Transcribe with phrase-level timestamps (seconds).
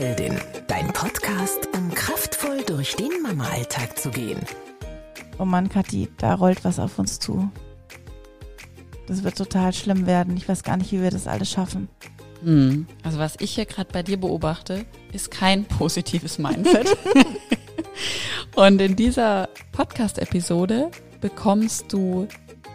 [0.00, 4.40] Mama-Heldin, dein Podcast, um kraftvoll durch den Mama-Alltag zu gehen.
[5.38, 7.50] Oh Mann, Kathi, da rollt was auf uns zu.
[9.06, 10.38] Das wird total schlimm werden.
[10.38, 11.90] Ich weiß gar nicht, wie wir das alles schaffen.
[12.42, 12.86] Hm.
[13.02, 16.96] Also was ich hier gerade bei dir beobachte, ist kein positives Mindset.
[18.54, 20.90] Und in dieser Podcast-Episode
[21.20, 22.26] bekommst du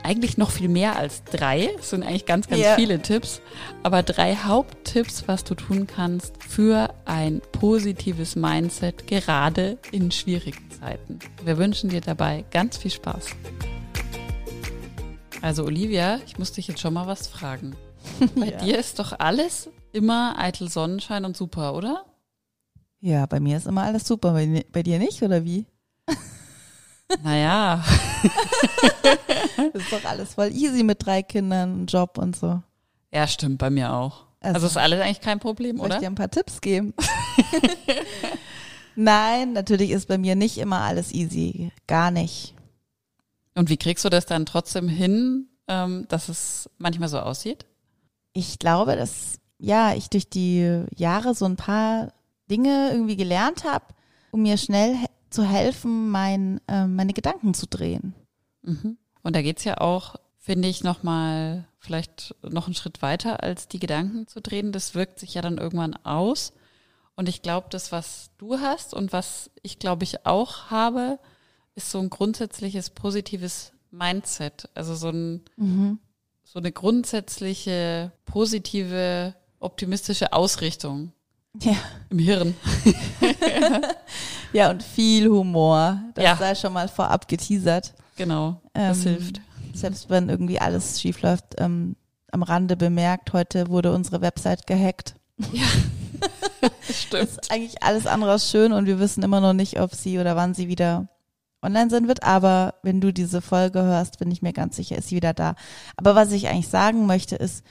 [0.05, 1.69] eigentlich noch viel mehr als drei.
[1.79, 2.75] Es sind eigentlich ganz, ganz Ja.
[2.75, 3.41] viele Tipps.
[3.83, 11.19] Aber drei Haupttipps, was du tun kannst für ein positives Mindset, gerade in schwierigen Zeiten.
[11.43, 13.25] Wir wünschen dir dabei ganz viel Spaß.
[15.41, 17.75] Also Olivia, ich muss dich jetzt schon mal was fragen.
[18.35, 18.57] Bei Ja.
[18.57, 22.05] dir ist doch alles immer eitel Sonnenschein und super, oder?
[22.99, 24.33] Ja, bei mir ist immer alles super.
[24.33, 25.65] Bei, bei dir nicht, oder wie?
[27.23, 27.83] Naja,
[29.73, 32.61] Das ist doch alles voll easy mit drei Kindern, Job und so.
[33.13, 34.25] ja, stimmt, bei mir auch.
[34.41, 35.99] Also, Also- ist alles eigentlich kein Problem, Soll ich oder?
[36.01, 36.93] dir ein paar Tipps geben?
[38.95, 41.71] Nein, natürlich ist bei mir nicht immer alles easy.
[41.87, 42.53] Gar nicht.
[43.55, 47.65] Und wie kriegst du das dann trotzdem hin, ähm, dass es manchmal so aussieht?
[48.33, 52.13] Ich glaube, dass ja, ich durch die Jahre so ein paar
[52.49, 53.85] Dinge irgendwie gelernt habe,
[54.31, 54.95] um mir schnell
[55.35, 58.15] zu helfen, mein, äh, meine Gedanken zu drehen.
[58.61, 58.97] Mhm.
[59.21, 63.79] Und da geht's ja auch, finde ich, nochmal vielleicht noch einen Schritt weiter, als die
[63.79, 64.71] Gedanken zu drehen.
[64.71, 66.53] Das wirkt sich ja dann irgendwann aus.
[67.15, 71.19] Und ich glaube, das, was du hast und was ich, glaube ich, auch habe,
[71.75, 74.69] ist so ein grundsätzliches positives Mindset.
[74.73, 75.41] Also so, ein,
[76.43, 81.13] so eine grundsätzliche positive, optimistische Ausrichtung
[81.61, 81.75] Ja.
[82.09, 82.55] im Hirn.
[84.53, 85.99] Ja, und viel Humor.
[86.13, 86.35] Das Ja.
[86.37, 87.93] sei schon mal vorab geteasert.
[88.15, 89.41] Genau, das Ähm, hilft.
[89.73, 91.97] Selbst wenn irgendwie alles schief läuft, ähm,
[92.31, 95.15] am Rande bemerkt, heute wurde unsere Website gehackt.
[96.89, 97.23] Stimmt.
[97.23, 100.37] Ist eigentlich alles andere als schön und wir wissen immer noch nicht, ob sie oder
[100.37, 101.09] wann sie wieder
[101.61, 102.23] online sein wird.
[102.23, 105.55] Aber wenn du diese Folge hörst, bin ich mir ganz sicher, ist sie wieder da.
[105.97, 107.65] Aber was ich eigentlich sagen möchte, ist,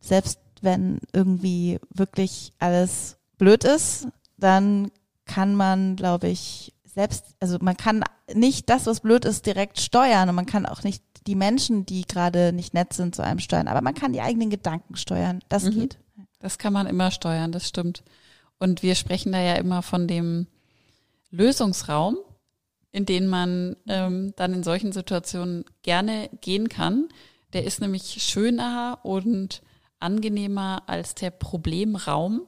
[0.00, 4.06] selbst wenn irgendwie wirklich alles blöd ist,
[4.36, 4.92] dann
[5.24, 10.28] kann man, glaube ich, selbst, also man kann nicht das, was blöd ist, direkt steuern
[10.28, 13.68] und man kann auch nicht die Menschen, die gerade nicht nett sind, zu einem steuern,
[13.68, 15.40] aber man kann die eigenen Gedanken steuern.
[15.48, 15.70] Das Mhm.
[15.72, 15.98] geht.
[16.38, 18.02] Das kann man immer steuern, das stimmt.
[18.58, 20.46] Und wir sprechen da ja immer von dem
[21.30, 22.16] Lösungsraum,
[22.92, 27.08] in den man ähm, dann in solchen Situationen gerne gehen kann.
[27.52, 29.62] Der ist nämlich schöner und
[29.98, 32.42] angenehmer als der Problemraum.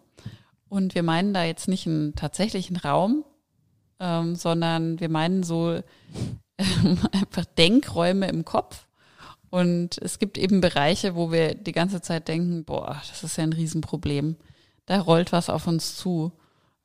[0.72, 3.26] Und wir meinen da jetzt nicht einen tatsächlichen Raum,
[4.00, 5.82] ähm, sondern wir meinen so
[6.56, 8.86] ähm, einfach Denkräume im Kopf.
[9.50, 13.44] Und es gibt eben Bereiche, wo wir die ganze Zeit denken, boah, das ist ja
[13.44, 14.36] ein Riesenproblem.
[14.86, 16.32] Da rollt was auf uns zu.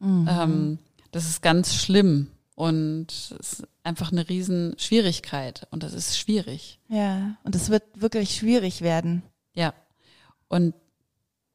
[0.02, 0.80] Ähm,
[1.12, 6.82] das ist ganz schlimm und es ist einfach eine Riesenschwierigkeit und das ist schwierig.
[6.90, 9.24] Ja, und es wird wirklich schwierig werden.
[9.54, 9.74] Ja.
[10.50, 10.76] Und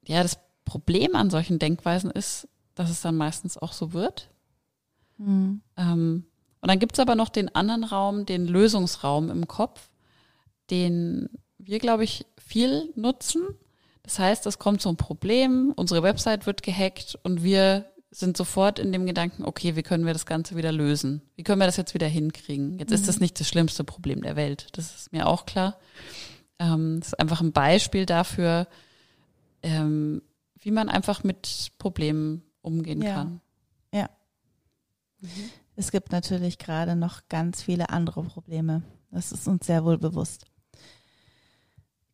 [0.06, 4.30] ja, das Problem an solchen Denkweisen ist, dass es dann meistens auch so wird.
[5.76, 6.24] Ähm,
[6.60, 9.90] und dann gibt's aber noch den anderen Raum, den Lösungsraum im Kopf,
[10.70, 11.28] den
[11.58, 13.42] wir, glaube ich, viel nutzen.
[14.02, 18.78] Das heißt, es kommt so ein Problem, unsere Website wird gehackt und wir sind sofort
[18.78, 21.22] in dem Gedanken, okay, wie können wir das Ganze wieder lösen?
[21.34, 22.78] Wie können wir das jetzt wieder hinkriegen?
[22.78, 25.78] Jetzt ist das nicht das schlimmste Problem der Welt, das ist mir auch klar.
[26.58, 28.66] Ähm, das ist einfach ein Beispiel dafür,
[29.62, 30.20] ähm,
[30.62, 33.14] wie man einfach mit Problemen umgehen Ja.
[33.14, 33.40] kann.
[33.92, 34.08] Ja.
[35.76, 38.82] Es gibt natürlich gerade noch ganz viele andere Probleme.
[39.10, 40.46] Das ist uns sehr wohl bewusst.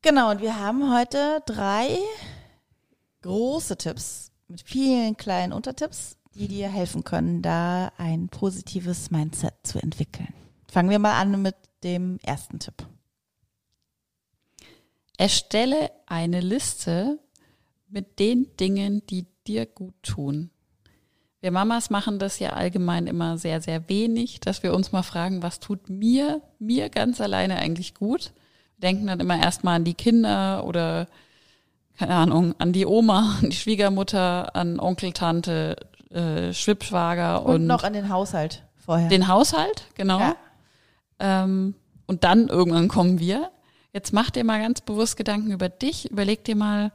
[0.02, 1.98] Genau, und wir haben heute drei
[3.22, 9.78] große Tipps mit vielen kleinen Untertipps, die dir helfen können, da ein positives Mindset zu
[9.80, 10.32] entwickeln.
[10.70, 12.86] Fangen wir mal an mit dem ersten Tipp.
[15.16, 17.18] Erstelle eine Liste
[17.88, 20.50] mit den Dingen, die dir gut tun.
[21.40, 25.42] Wir Mamas machen das ja allgemein immer sehr, sehr wenig, dass wir uns mal fragen,
[25.42, 28.32] was tut mir, mir ganz alleine eigentlich gut.
[28.76, 31.06] Wir denken dann immer erstmal an die Kinder oder,
[31.96, 35.76] keine Ahnung, an die Oma, an die Schwiegermutter, an Onkel, Tante,
[36.10, 39.08] äh, Schwibschwager Und, und, noch an den Haushalt vorher.
[39.08, 40.18] den Haushalt, genau.
[40.18, 40.36] Ja.
[41.20, 41.74] Ähm,
[42.06, 43.50] und dann irgendwann kommen wir.
[43.92, 46.10] Jetzt mach dir mal ganz bewusst Gedanken über dich.
[46.10, 46.90] Überleg dir mal,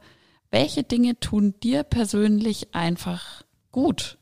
[0.54, 3.42] welche Dinge tun dir persönlich einfach
[3.72, 4.18] gut.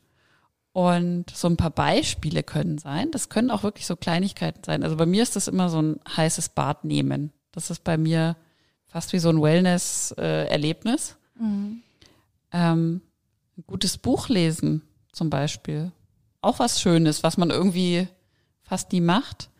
[0.71, 3.11] Und so ein paar Beispiele können sein.
[3.11, 4.81] Das können auch wirklich so Kleinigkeiten sein.
[4.81, 7.31] Also bei mir ist das immer so ein heißes Bad nehmen.
[7.51, 8.35] Das ist bei mir
[8.87, 11.17] fast wie so ein Wellness-Erlebnis.
[12.51, 13.01] Ähm,
[13.55, 14.81] ein gutes Buch lesen
[15.11, 15.91] zum Beispiel.
[16.41, 18.07] Auch was Schönes, was man irgendwie
[18.63, 19.51] fast nie macht.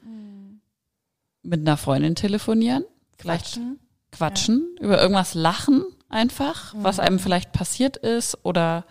[1.44, 2.84] Mit einer Freundin telefonieren,
[3.16, 3.80] vielleicht Quatschen.
[4.12, 5.84] quatschen, über irgendwas lachen
[6.14, 8.86] einfach, was einem vielleicht passiert ist oder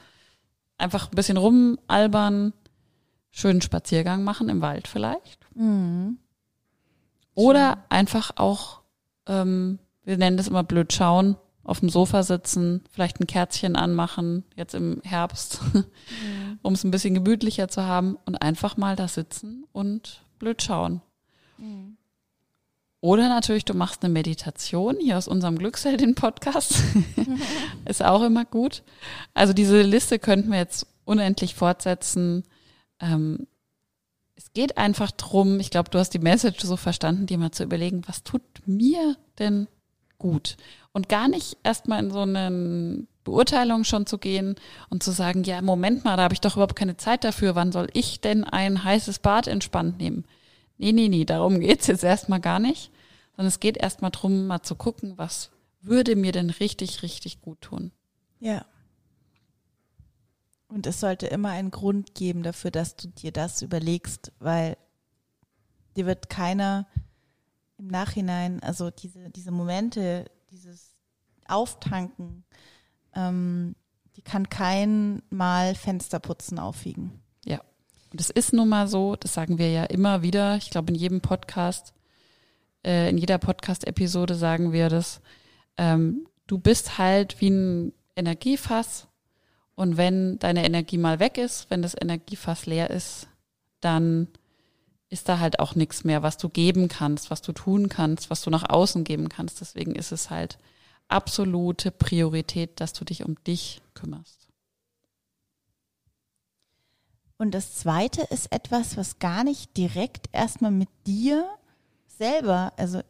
[0.77, 2.53] einfach ein bisschen rumalbern,
[3.31, 5.39] schönen Spaziergang machen im Wald vielleicht.
[7.35, 8.81] Oder einfach auch,
[9.27, 14.45] ähm, wir nennen das immer blöd schauen, auf dem Sofa sitzen, vielleicht ein Kerzchen anmachen,
[14.57, 15.61] jetzt im Herbst,
[16.63, 21.01] um es ein bisschen gemütlicher zu haben und einfach mal da sitzen und blöd schauen.
[23.03, 26.77] Oder natürlich, du machst eine Meditation hier aus unserem Glücksheldin-Podcast.
[27.85, 28.85] Ist auch immer gut.
[29.35, 32.45] Also diese Liste könnten wir jetzt unendlich fortsetzen.
[33.01, 33.49] Ähm,
[34.37, 37.65] es geht einfach drum, ich glaube, du hast die Message so verstanden, dir mal zu
[37.65, 39.67] überlegen, was tut mir denn
[40.19, 40.57] gut?
[40.93, 44.55] Und gar nicht erstmal in so eine Beurteilung schon zu gehen
[44.91, 47.57] und zu sagen, ja, Moment mal, da habe ich doch überhaupt keine Zeit dafür.
[47.57, 50.25] Wann soll ich denn ein heißes Bad entspannt nehmen?
[50.79, 52.92] Nee, nee, nee, darum geht's jetzt erstmal gar nicht.
[53.37, 55.51] Sondern es geht erstmal drum, mal zu gucken, was
[55.81, 57.93] würde mir denn richtig, richtig gut tun.
[58.41, 58.65] Ja.
[60.69, 64.77] Und es sollte immer einen Grund geben dafür, dass du dir das überlegst, weil
[65.97, 66.87] dir wird keiner
[67.79, 70.95] im Nachhinein, also diese, diese Momente, dieses
[71.47, 72.45] Auftanken,
[73.15, 73.75] ähm,
[74.17, 77.21] die kann kein Mal Fensterputzen aufwiegen.
[77.45, 77.61] Ja.
[78.13, 80.99] Und es ist nun mal so, das sagen wir ja immer wieder, ich glaube in
[80.99, 81.93] jedem Podcast,
[82.85, 85.21] äh, in jeder Podcast-Episode sagen wir das,
[85.77, 89.09] ähm, du bist halt wie ein Energiefass
[89.75, 93.29] und wenn deine Energie mal weg ist, wenn das Energiefass leer ist,
[93.81, 94.29] dann
[95.09, 98.43] ist da halt auch nichts mehr, was du geben kannst, was du tun kannst, was
[98.43, 99.61] du nach außen geben kannst.
[99.61, 100.59] Deswegen ist es halt
[101.09, 104.49] absolute Priorität, dass du dich um dich kümmerst.
[107.37, 111.47] Und das zweite ist etwas, was gar nicht direkt erstmal mit dir
[112.19, 113.01] selber, also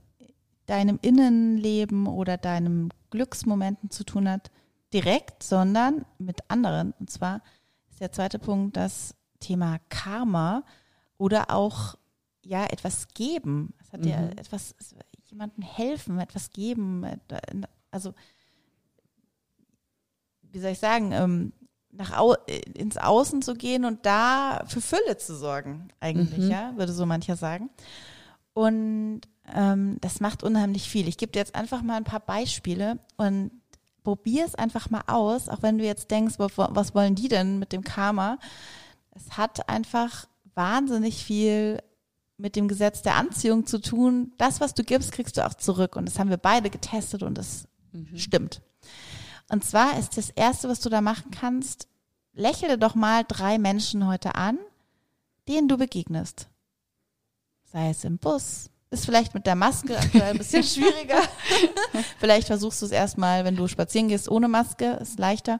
[0.66, 4.50] deinem Innenleben oder deinem Glücksmomenten zu tun hat,
[4.92, 6.92] direkt, sondern mit anderen.
[6.98, 7.42] Und zwar
[7.90, 10.64] ist der zweite Punkt das Thema Karma
[11.18, 11.96] oder auch
[12.42, 13.74] ja etwas geben.
[13.80, 14.30] Es hat Mhm.
[14.36, 14.74] etwas
[15.24, 17.06] jemandem helfen, etwas geben.
[17.90, 18.14] Also
[20.42, 21.52] wie soll ich sagen, ähm,
[21.90, 22.34] nach au
[22.74, 26.50] ins Außen zu gehen und da für Fülle zu sorgen, eigentlich, Mhm.
[26.50, 27.70] ja, würde so mancher sagen.
[28.54, 29.22] Und
[29.54, 31.08] ähm, das macht unheimlich viel.
[31.08, 33.50] Ich gebe dir jetzt einfach mal ein paar Beispiele und
[34.04, 37.58] probier es einfach mal aus, auch wenn du jetzt denkst, wa- was wollen die denn
[37.58, 38.38] mit dem Karma?
[39.14, 41.78] Es hat einfach wahnsinnig viel
[42.36, 44.32] mit dem Gesetz der Anziehung zu tun.
[44.38, 45.96] Das, was du gibst, kriegst du auch zurück.
[45.96, 47.68] Und das haben wir beide getestet und das
[48.16, 48.62] stimmt.
[49.48, 51.86] Und zwar ist das Erste, was du da machen kannst,
[52.32, 54.58] lächle doch mal drei Menschen heute an,
[55.48, 56.48] denen du begegnest.
[57.72, 61.22] Sei es im Bus, ist vielleicht mit der Maske aktuell ein bisschen schwieriger.
[62.18, 65.58] vielleicht versuchst du es erstmal, wenn du spazieren gehst, ohne Maske, ist leichter.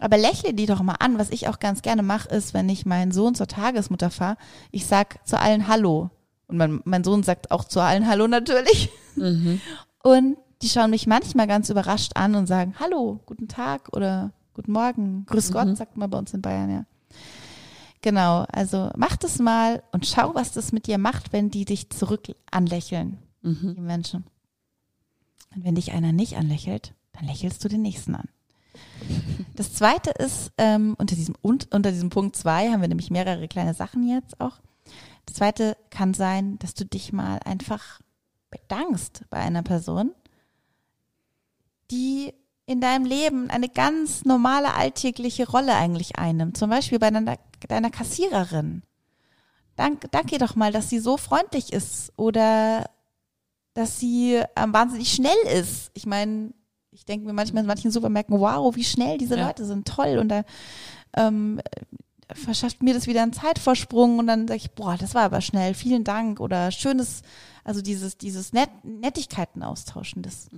[0.00, 1.18] Aber lächle die doch mal an.
[1.18, 4.38] Was ich auch ganz gerne mache, ist, wenn ich meinen Sohn zur Tagesmutter fahre,
[4.70, 6.10] ich sag zu allen Hallo.
[6.46, 8.90] Und mein, mein Sohn sagt auch zu allen Hallo natürlich.
[10.02, 14.72] Und die schauen mich manchmal ganz überrascht an und sagen, Hallo, guten Tag oder guten
[14.72, 16.84] Morgen, Grüß Gott, sagt man bei uns in Bayern, ja.
[18.04, 21.88] Genau, also mach das mal und schau, was das mit dir macht, wenn die dich
[21.88, 24.26] zurück anlächeln, die Menschen.
[25.56, 28.28] Und wenn dich einer nicht anlächelt, dann lächelst du den nächsten an.
[29.56, 33.48] Das zweite ist, ähm, unter, diesem, und, unter diesem Punkt zwei haben wir nämlich mehrere
[33.48, 34.58] kleine Sachen jetzt auch.
[35.24, 38.00] Das zweite kann sein, dass du dich mal einfach
[38.50, 40.12] bedankst bei einer Person,
[41.90, 42.34] die
[42.66, 46.56] in deinem Leben eine ganz normale alltägliche Rolle eigentlich einnimmt.
[46.56, 47.36] Zum Beispiel bei deiner,
[47.68, 48.82] deiner Kassiererin.
[49.76, 52.88] Dank, danke ihr doch mal, dass sie so freundlich ist oder
[53.74, 55.90] dass sie ähm, wahnsinnig schnell ist.
[55.94, 56.54] Ich meine,
[56.90, 59.48] ich denke mir manchmal in manchen Supermärkten, wow, wie schnell diese Ja.
[59.48, 60.18] Leute sind, toll.
[60.18, 60.44] Und da
[61.16, 61.60] ähm,
[62.32, 65.74] verschafft mir das wieder einen Zeitvorsprung und dann sage ich, boah, das war aber schnell,
[65.74, 67.22] vielen Dank oder schönes,
[67.64, 70.48] also dieses, dieses Net Nettigkeiten austauschen, das,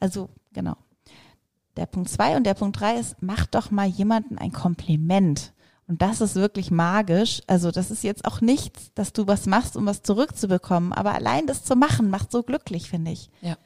[0.00, 0.76] also genau.
[1.78, 5.52] Der Punkt zwei und der Punkt drei ist, mach doch mal jemanden ein Kompliment.
[5.86, 7.40] Und das ist wirklich magisch.
[7.46, 10.92] Also das ist jetzt auch nichts, dass du was machst, um was zurückzubekommen.
[10.92, 13.30] Aber allein das zu machen, macht so glücklich, finde ich.
[13.42, 13.56] Ja.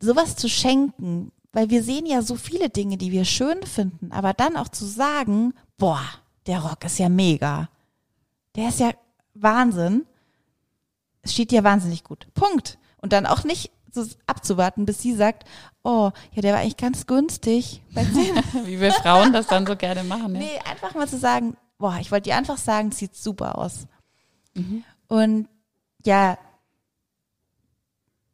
[0.00, 4.34] Sowas zu schenken, weil wir sehen ja so viele Dinge, die wir schön finden, aber
[4.34, 6.02] dann auch zu sagen, boah,
[6.46, 7.70] der Rock ist ja mega.
[8.56, 8.90] Der ist ja
[9.32, 10.04] Wahnsinn.
[11.22, 12.26] Es steht dir wahnsinnig gut.
[12.34, 12.78] Punkt.
[13.00, 13.70] Und dann auch nicht
[14.26, 15.44] abzuwarten, bis sie sagt,
[15.82, 17.82] oh, ja, der war eigentlich ganz günstig.
[17.94, 18.14] bei 10.
[18.66, 20.34] Wie wir Frauen das dann so gerne machen.
[20.34, 20.40] Ja.
[20.40, 23.86] nee, einfach mal zu sagen, boah, ich wollte dir einfach sagen, sieht super aus.
[24.54, 24.84] Mhm.
[25.08, 25.48] Und
[26.04, 26.38] ja,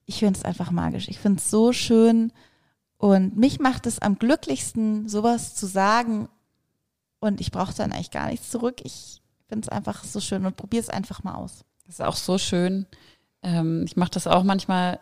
[0.07, 1.09] ich finde es einfach magisch.
[1.09, 2.33] Ich finde es so schön.
[2.99, 6.29] Und mich macht es am glücklichsten, sowas zu sagen.
[7.19, 8.81] Und ich brauche dann eigentlich gar nichts zurück.
[8.85, 11.65] Ich finde es einfach so schön und probiere es einfach mal aus.
[11.87, 12.87] Das ist auch so schön.
[13.43, 15.01] Ähm, ich mache das auch manchmal,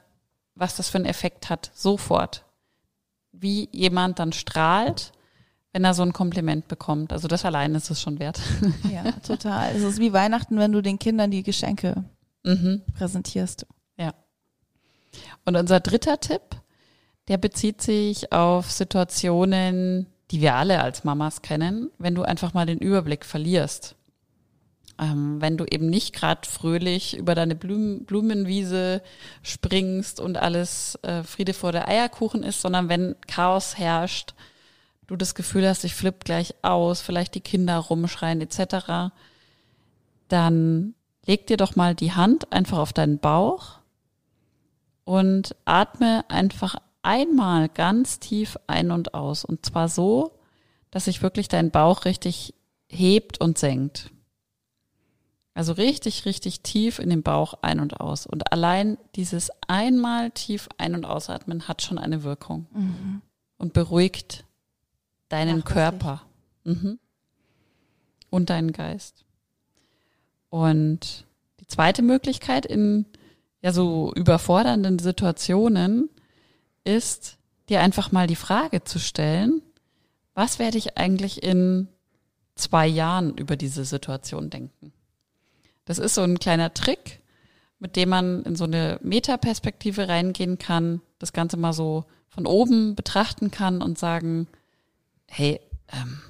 [0.54, 2.44] was das für einen Effekt hat, sofort.
[3.32, 5.12] Wie jemand dann strahlt,
[5.72, 7.12] wenn er so ein Kompliment bekommt.
[7.12, 8.40] Also das allein ist es schon wert.
[8.92, 9.74] Ja, total.
[9.74, 12.04] Es ist wie Weihnachten, wenn du den Kindern die Geschenke
[12.44, 12.82] mhm.
[12.96, 13.66] präsentierst.
[15.44, 16.42] Und unser dritter Tipp,
[17.28, 22.66] der bezieht sich auf Situationen, die wir alle als Mamas kennen, wenn du einfach mal
[22.66, 23.96] den Überblick verlierst.
[25.00, 29.02] Ähm, wenn du eben nicht gerade fröhlich über deine Blumen, Blumenwiese
[29.42, 34.34] springst und alles äh, Friede vor der Eierkuchen ist, sondern wenn Chaos herrscht,
[35.06, 39.10] du das Gefühl hast, ich flipp gleich aus, vielleicht die Kinder rumschreien etc.,
[40.28, 43.78] dann leg dir doch mal die Hand einfach auf deinen Bauch
[45.04, 49.44] und atme einfach einmal ganz tief ein und aus.
[49.44, 50.38] Und zwar so,
[50.90, 52.54] dass sich wirklich dein Bauch richtig
[52.88, 54.10] hebt und senkt.
[55.54, 58.26] Also richtig, richtig tief in den Bauch ein und aus.
[58.26, 62.66] Und allein dieses einmal tief ein- und ausatmen hat schon eine Wirkung
[63.58, 64.44] und beruhigt
[65.28, 65.64] deinen.
[65.64, 66.22] Körper
[66.64, 66.98] mhm.
[68.30, 69.24] und deinen Geist.
[70.50, 71.26] Und
[71.60, 73.06] die zweite Möglichkeit in
[73.62, 76.08] ja so überfordernden Situationen
[76.84, 77.38] ist,
[77.68, 79.62] dir einfach mal die Frage zu stellen,
[80.34, 81.88] was werde ich eigentlich in
[82.54, 84.92] zwei Jahren über diese Situation denken?
[85.90, 87.20] Das ist so ein kleiner Trick,
[87.80, 92.94] mit dem man in so eine Metaperspektive reingehen kann, das Ganze mal so von oben
[92.94, 94.46] betrachten kann und sagen,
[95.26, 95.60] hey,
[95.92, 96.20] ähm,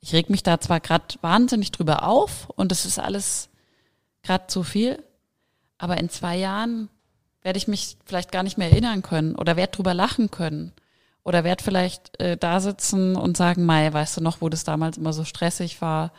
[0.00, 3.50] ich reg mich da zwar gerade wahnsinnig drüber auf und es ist alles
[4.22, 5.04] gerade zu viel,
[5.76, 6.88] aber in zwei Jahren
[7.42, 10.72] werde ich mich vielleicht gar nicht mehr erinnern können oder werde drüber lachen können
[11.24, 14.96] oder werde vielleicht äh, da sitzen und sagen, Mai, weißt du noch, wo das damals
[14.96, 16.10] immer so stressig war?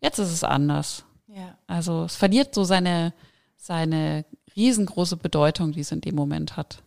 [0.00, 1.04] Jetzt ist es anders.
[1.28, 1.56] Ja.
[1.66, 3.12] Also es verliert so seine,
[3.56, 4.24] seine
[4.56, 6.82] riesengroße Bedeutung, die es in dem Moment hat.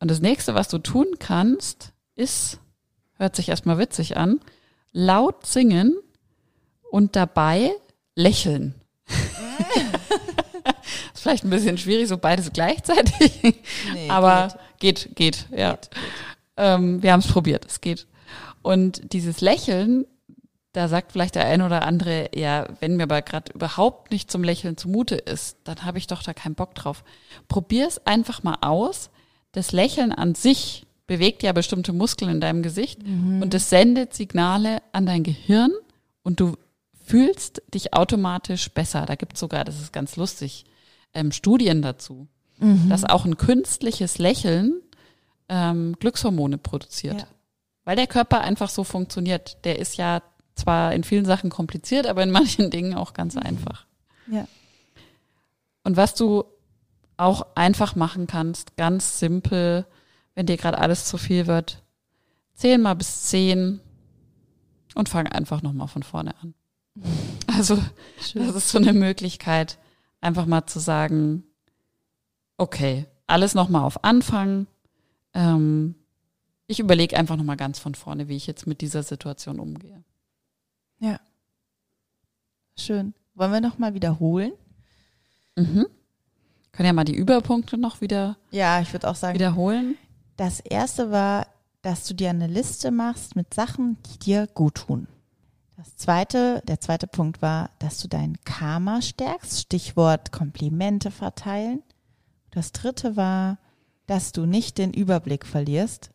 [0.00, 2.60] Und das nächste, was du tun kannst, ist,
[3.14, 4.40] hört sich erstmal witzig an,
[4.92, 5.96] laut singen
[6.90, 7.72] und dabei
[8.14, 8.74] lächeln.
[11.14, 13.62] ist vielleicht ein bisschen schwierig, so beides gleichzeitig.
[13.92, 15.72] Nee, Aber geht, geht, ja.
[15.72, 16.00] Geht, geht.
[16.56, 18.06] Ähm, wir haben es probiert, es geht.
[18.62, 20.06] Und dieses Lächeln,
[20.72, 24.44] da sagt vielleicht der eine oder andere, ja, wenn mir aber gerade überhaupt nicht zum
[24.44, 27.04] Lächeln zumute ist, dann habe ich doch da keinen Bock drauf.
[27.48, 29.10] Probier es einfach mal aus.
[29.52, 33.02] Das Lächeln an sich bewegt ja bestimmte Muskeln in deinem Gesicht
[33.42, 35.72] und es sendet Signale an dein Gehirn
[36.22, 36.56] und du
[37.02, 39.06] fühlst dich automatisch besser.
[39.06, 40.66] Da gibt es sogar, das ist ganz lustig,
[41.14, 42.28] ähm, Studien dazu,
[42.88, 44.82] dass auch ein künstliches Lächeln
[45.48, 47.22] ähm, Glückshormone produziert.
[47.22, 47.26] Ja.
[47.84, 49.64] Weil der Körper einfach so funktioniert.
[49.64, 50.22] Der ist ja
[50.58, 53.86] zwar in vielen Sachen kompliziert, aber in manchen Dingen auch ganz einfach.
[54.26, 54.46] Ja.
[55.84, 56.44] Und was du
[57.16, 59.86] auch einfach machen kannst, ganz simpel,
[60.34, 61.82] wenn dir gerade alles zu viel wird,
[62.54, 63.80] zähl mal bis zehn
[64.94, 66.54] und fang einfach nochmal von vorne an.
[67.50, 67.76] Also,
[68.34, 69.78] das ist so eine Möglichkeit,
[70.20, 71.42] einfach mal zu sagen,
[72.56, 74.68] okay, alles nochmal auf Anfang.
[75.34, 75.96] Ähm,
[76.68, 80.04] ich überlege einfach nochmal ganz von vorne, wie ich jetzt mit dieser Situation umgehe.
[81.00, 81.20] Ja.
[82.76, 83.14] Schön.
[83.34, 84.52] Wollen wir nochmal wiederholen?
[85.56, 85.86] Mhm.
[86.72, 89.96] Können ja mal die Überpunkte noch wieder Ja, ich würde auch sagen, wiederholen.
[90.36, 91.46] das erste war,
[91.82, 95.08] dass du dir eine Liste machst mit Sachen, die dir gut tun.
[95.76, 101.82] Das zweite, der zweite Punkt war, dass du dein Karma stärkst, Stichwort Komplimente verteilen.
[102.50, 103.58] Das dritte war,
[104.06, 106.10] dass du nicht den Überblick verlierst.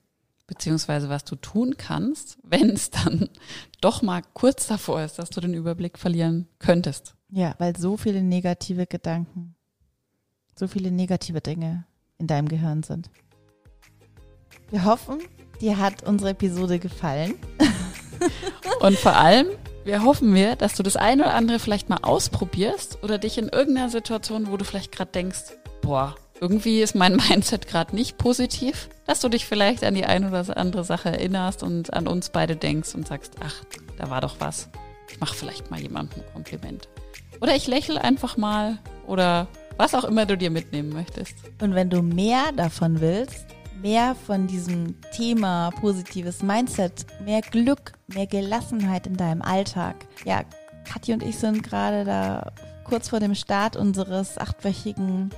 [0.54, 3.28] Beziehungsweise was du tun kannst, wenn es dann
[3.82, 7.16] doch mal kurz davor ist, dass du den Überblick verlieren könntest.
[7.30, 9.56] Ja, weil so viele negative Gedanken,
[10.56, 11.86] so viele negative Dinge
[12.20, 13.10] in deinem Gehirn sind.
[14.70, 15.22] Wir hoffen,
[15.60, 17.34] dir hat unsere Episode gefallen.
[18.80, 19.48] Und vor allem,
[19.86, 23.50] wir hoffen wir, dass du das eine oder andere vielleicht mal ausprobierst oder dich in
[23.50, 28.90] irgendeiner Situation, wo du vielleicht gerade denkst, boah, irgendwie ist mein Mindset gerade nicht positiv,
[29.06, 32.56] dass du dich vielleicht an die eine oder andere Sache erinnerst und an uns beide
[32.56, 33.64] denkst und sagst, ach,
[33.98, 34.70] da war doch was.
[35.10, 36.88] Ich mache vielleicht mal jemandem ein Kompliment.
[37.42, 39.48] Oder ich lächle einfach mal oder
[39.78, 41.36] was auch immer du dir mitnehmen möchtest.
[41.62, 43.46] Und wenn du mehr davon willst,
[43.82, 50.08] mehr von diesem Thema positives Mindset, mehr Glück, mehr Gelassenheit in deinem Alltag.
[50.26, 50.44] Ja,
[50.86, 52.52] Kathi und ich sind gerade da
[52.84, 55.32] kurz vor dem Start unseres achtwöchigen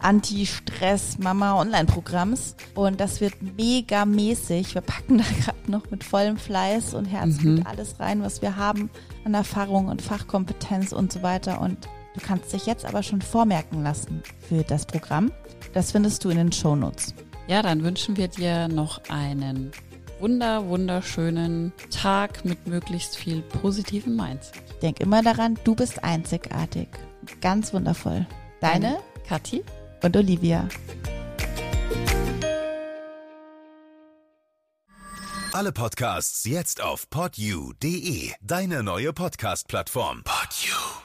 [0.00, 2.56] Anti-Stress-Mama-Online-Programms.
[2.74, 4.74] Und das wird mega mäßig.
[4.74, 7.66] Wir packen da gerade noch mit vollem Fleiß und Herzblut mhm.
[7.66, 8.90] alles rein, was wir haben
[9.24, 11.60] an Erfahrung und Fachkompetenz und so weiter.
[11.60, 15.32] Und du kannst dich jetzt aber schon vormerken lassen für das Programm.
[15.72, 17.14] Das findest du in den Shownotes.
[17.48, 19.72] Ja, dann wünschen wir dir noch einen
[20.20, 24.62] wunder, wunderschönen Tag mit möglichst viel positiven Mindset.
[24.82, 26.88] Denk immer daran, du bist einzigartig.
[27.40, 28.26] Ganz wundervoll.
[28.60, 29.64] Deine Kathi
[30.02, 30.68] und Olivia.
[35.52, 40.22] Alle Podcasts jetzt auf podyou.de, deine neue Podcast-Plattform.
[40.24, 41.01] Podyou.